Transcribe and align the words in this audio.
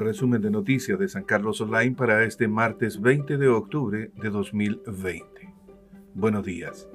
resumen 0.00 0.40
de 0.40 0.50
noticias 0.50 0.98
de 0.98 1.08
San 1.08 1.24
Carlos 1.24 1.60
Online 1.60 1.94
para 1.94 2.24
este 2.24 2.48
martes 2.48 3.00
20 3.00 3.36
de 3.36 3.48
octubre 3.48 4.10
de 4.16 4.30
2020. 4.30 5.54
Buenos 6.14 6.44
días. 6.44 6.88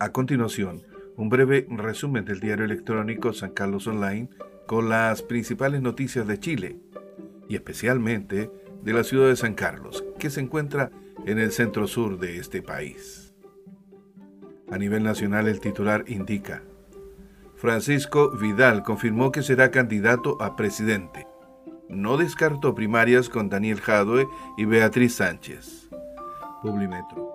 A 0.00 0.10
continuación, 0.10 0.82
un 1.16 1.28
breve 1.28 1.66
resumen 1.70 2.24
del 2.24 2.40
diario 2.40 2.64
electrónico 2.64 3.32
San 3.32 3.52
Carlos 3.52 3.86
Online 3.86 4.28
con 4.66 4.88
las 4.88 5.22
principales 5.22 5.82
noticias 5.82 6.26
de 6.26 6.40
Chile 6.40 6.80
y 7.48 7.54
especialmente 7.54 8.50
de 8.82 8.92
la 8.92 9.04
ciudad 9.04 9.28
de 9.28 9.36
San 9.36 9.54
Carlos, 9.54 10.04
que 10.18 10.30
se 10.30 10.40
encuentra 10.40 10.90
en 11.26 11.38
el 11.38 11.52
centro 11.52 11.86
sur 11.86 12.18
de 12.18 12.38
este 12.38 12.62
país. 12.62 13.34
A 14.70 14.78
nivel 14.78 15.02
nacional 15.02 15.46
el 15.46 15.60
titular 15.60 16.04
indica, 16.08 16.62
Francisco 17.56 18.30
Vidal 18.30 18.82
confirmó 18.82 19.30
que 19.30 19.42
será 19.42 19.70
candidato 19.70 20.40
a 20.42 20.56
presidente. 20.56 21.26
No 21.88 22.16
descartó 22.16 22.74
primarias 22.74 23.28
con 23.28 23.48
Daniel 23.48 23.80
Jadue 23.80 24.26
y 24.56 24.64
Beatriz 24.64 25.14
Sánchez. 25.14 25.88
Publimetro. 26.62 27.32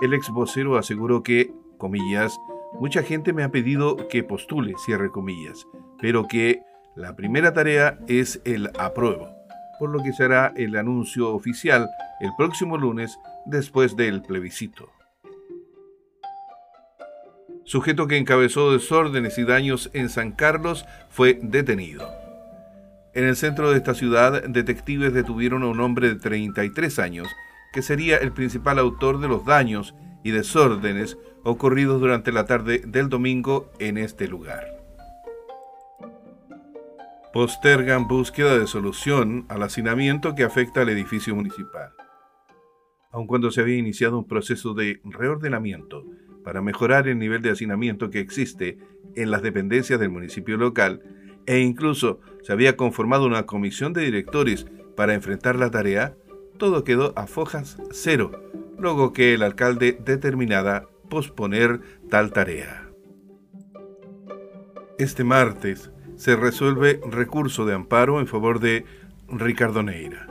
El 0.00 0.14
ex 0.14 0.30
vocero 0.30 0.76
aseguró 0.76 1.22
que, 1.22 1.52
comillas, 1.78 2.38
mucha 2.78 3.02
gente 3.02 3.32
me 3.32 3.42
ha 3.42 3.50
pedido 3.50 4.08
que 4.08 4.22
postule, 4.22 4.74
cierre 4.84 5.10
comillas, 5.10 5.66
pero 6.00 6.26
que 6.28 6.62
la 6.94 7.16
primera 7.16 7.52
tarea 7.52 7.98
es 8.06 8.40
el 8.44 8.70
apruebo, 8.78 9.28
por 9.78 9.90
lo 9.90 10.02
que 10.02 10.12
será 10.12 10.52
el 10.56 10.76
anuncio 10.76 11.34
oficial 11.34 11.88
el 12.20 12.30
próximo 12.36 12.78
lunes 12.78 13.18
después 13.46 13.96
del 13.96 14.22
plebiscito 14.22 14.90
sujeto 17.66 18.06
que 18.06 18.16
encabezó 18.16 18.72
desórdenes 18.72 19.36
y 19.38 19.44
daños 19.44 19.90
en 19.92 20.08
San 20.08 20.32
Carlos, 20.32 20.86
fue 21.10 21.38
detenido. 21.42 22.25
En 23.16 23.24
el 23.24 23.34
centro 23.34 23.70
de 23.70 23.78
esta 23.78 23.94
ciudad, 23.94 24.44
detectives 24.44 25.14
detuvieron 25.14 25.62
a 25.62 25.68
un 25.68 25.80
hombre 25.80 26.10
de 26.10 26.16
33 26.16 26.98
años, 26.98 27.26
que 27.72 27.80
sería 27.80 28.18
el 28.18 28.30
principal 28.30 28.78
autor 28.78 29.20
de 29.20 29.26
los 29.26 29.46
daños 29.46 29.94
y 30.22 30.32
desórdenes 30.32 31.16
ocurridos 31.42 31.98
durante 31.98 32.30
la 32.30 32.44
tarde 32.44 32.82
del 32.86 33.08
domingo 33.08 33.70
en 33.78 33.96
este 33.96 34.28
lugar. 34.28 34.66
Postergan 37.32 38.06
búsqueda 38.06 38.58
de 38.58 38.66
solución 38.66 39.46
al 39.48 39.62
hacinamiento 39.62 40.34
que 40.34 40.44
afecta 40.44 40.82
al 40.82 40.90
edificio 40.90 41.34
municipal. 41.34 41.92
Aun 43.12 43.26
cuando 43.26 43.50
se 43.50 43.62
había 43.62 43.78
iniciado 43.78 44.18
un 44.18 44.28
proceso 44.28 44.74
de 44.74 45.00
reordenamiento 45.04 46.04
para 46.44 46.60
mejorar 46.60 47.08
el 47.08 47.18
nivel 47.18 47.40
de 47.40 47.48
hacinamiento 47.48 48.10
que 48.10 48.20
existe 48.20 48.76
en 49.14 49.30
las 49.30 49.40
dependencias 49.40 49.98
del 49.98 50.10
municipio 50.10 50.58
local 50.58 51.00
e 51.46 51.60
incluso 51.60 52.20
se 52.42 52.52
había 52.52 52.76
conformado 52.76 53.26
una 53.26 53.46
comisión 53.46 53.92
de 53.92 54.02
directores 54.02 54.66
para 54.96 55.14
enfrentar 55.14 55.56
la 55.56 55.70
tarea, 55.70 56.16
todo 56.58 56.84
quedó 56.84 57.12
a 57.16 57.26
fojas 57.26 57.76
cero, 57.90 58.32
luego 58.78 59.12
que 59.12 59.34
el 59.34 59.42
alcalde 59.42 59.98
determinara 60.04 60.88
posponer 61.08 61.80
tal 62.10 62.32
tarea. 62.32 62.88
Este 64.98 65.24
martes 65.24 65.90
se 66.16 66.36
resuelve 66.36 67.00
recurso 67.10 67.66
de 67.66 67.74
amparo 67.74 68.20
en 68.20 68.26
favor 68.26 68.60
de 68.60 68.84
Ricardo 69.28 69.82
Neira. 69.82 70.28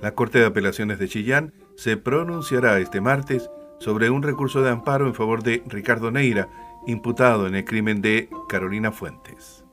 La 0.00 0.14
Corte 0.14 0.38
de 0.38 0.46
Apelaciones 0.46 0.98
de 0.98 1.08
Chillán 1.08 1.52
se 1.76 1.96
pronunciará 1.96 2.78
este 2.78 3.00
martes 3.00 3.50
sobre 3.78 4.08
un 4.08 4.22
recurso 4.22 4.62
de 4.62 4.70
amparo 4.70 5.06
en 5.06 5.14
favor 5.14 5.42
de 5.42 5.62
Ricardo 5.66 6.10
Neira, 6.10 6.48
imputado 6.86 7.46
en 7.46 7.54
el 7.54 7.64
crimen 7.64 8.00
de 8.00 8.30
Carolina 8.48 8.92
Fuentes. 8.92 9.65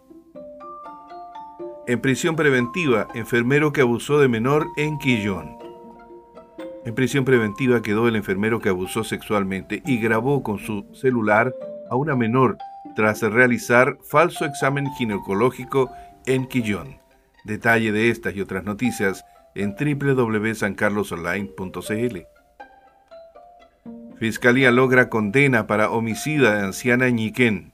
En 1.86 2.00
prisión 2.00 2.38
preventiva, 2.38 3.09
enfermero 3.14 3.73
que 3.73 3.81
abusó 3.81 4.17
de 4.20 4.30
menor 4.30 4.67
en 4.78 4.98
Quillón. 5.00 5.58
En 6.86 6.95
prisión 6.95 7.25
preventiva 7.25 7.81
quedó 7.81 8.08
el 8.08 8.16
enfermero 8.16 8.62
que 8.62 8.69
abusó 8.69 9.03
sexualmente 9.03 9.84
y 9.85 9.97
grabó 9.97 10.44
con 10.44 10.59
su 10.59 10.85
celular 10.94 11.53
a 11.90 11.97
una 11.97 12.16
menor 12.16 12.58
tras 12.96 13.22
realizar 13.22 13.97
falso 14.02 14.46
examen 14.46 14.88
ginecológico 14.97 15.91
en 16.25 16.47
Quillón. 16.47 17.00
Detalle 17.44 17.91
de 17.91 18.09
estas 18.09 18.34
y 18.34 18.40
otras 18.40 18.63
noticias 18.63 19.25
en 19.53 19.75
www.sancarlosonline.cl. 19.75 22.18
Fiscalía 24.19 24.72
logra 24.72 25.09
condena 25.09 25.68
para 25.68 25.90
homicida 25.90 26.56
de 26.56 26.63
anciana 26.63 27.09
Ñiquén. 27.09 27.74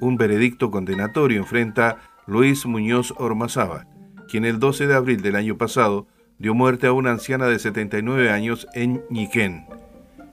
Un 0.00 0.16
veredicto 0.16 0.72
condenatorio 0.72 1.38
enfrenta 1.38 1.98
Luis 2.30 2.64
Muñoz 2.64 3.12
Ormazaba, 3.16 3.88
quien 4.28 4.44
el 4.44 4.60
12 4.60 4.86
de 4.86 4.94
abril 4.94 5.20
del 5.20 5.34
año 5.34 5.58
pasado 5.58 6.06
dio 6.38 6.54
muerte 6.54 6.86
a 6.86 6.92
una 6.92 7.10
anciana 7.10 7.48
de 7.48 7.58
79 7.58 8.30
años 8.30 8.68
en 8.72 9.02
Ñiquén. 9.10 9.66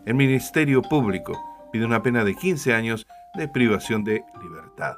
El 0.06 0.14
Ministerio 0.14 0.84
Público 0.84 1.42
pide 1.74 1.86
una 1.86 2.04
pena 2.04 2.24
de 2.24 2.36
15 2.36 2.76
años 2.76 3.08
de 3.36 3.48
privación 3.48 4.04
de 4.04 4.24
libertad. 4.44 4.98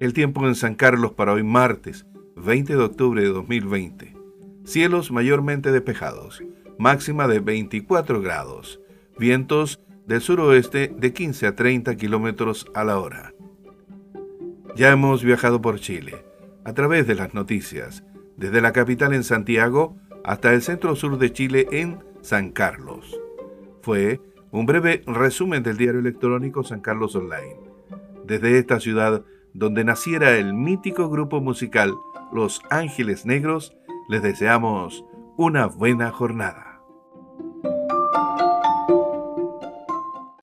El 0.00 0.12
tiempo 0.14 0.44
en 0.48 0.56
San 0.56 0.74
Carlos 0.74 1.12
para 1.12 1.32
hoy 1.32 1.44
martes, 1.44 2.04
20 2.34 2.74
de 2.74 2.82
octubre 2.82 3.22
de 3.22 3.28
2020. 3.28 4.16
Cielos 4.64 5.12
mayormente 5.12 5.70
despejados 5.70 6.42
máxima 6.76 7.28
de 7.28 7.38
24 7.38 8.20
grados, 8.20 8.80
vientos 9.16 9.80
del 10.06 10.20
suroeste 10.20 10.88
de 10.88 11.12
15 11.12 11.46
a 11.46 11.54
30 11.54 11.96
kilómetros 11.96 12.66
a 12.74 12.82
la 12.82 12.98
hora. 12.98 13.32
Ya 14.78 14.92
hemos 14.92 15.24
viajado 15.24 15.60
por 15.60 15.80
Chile, 15.80 16.24
a 16.62 16.72
través 16.72 17.04
de 17.08 17.16
las 17.16 17.34
noticias, 17.34 18.04
desde 18.36 18.60
la 18.60 18.72
capital 18.72 19.12
en 19.12 19.24
Santiago 19.24 19.96
hasta 20.22 20.54
el 20.54 20.62
centro 20.62 20.94
sur 20.94 21.18
de 21.18 21.32
Chile 21.32 21.66
en 21.72 21.98
San 22.20 22.52
Carlos. 22.52 23.18
Fue 23.82 24.20
un 24.52 24.66
breve 24.66 25.02
resumen 25.04 25.64
del 25.64 25.78
diario 25.78 25.98
electrónico 25.98 26.62
San 26.62 26.80
Carlos 26.80 27.16
Online. 27.16 27.56
Desde 28.24 28.56
esta 28.56 28.78
ciudad, 28.78 29.24
donde 29.52 29.82
naciera 29.82 30.36
el 30.36 30.54
mítico 30.54 31.10
grupo 31.10 31.40
musical 31.40 31.92
Los 32.32 32.62
Ángeles 32.70 33.26
Negros, 33.26 33.76
les 34.08 34.22
deseamos 34.22 35.04
una 35.36 35.66
buena 35.66 36.12
jornada. 36.12 36.67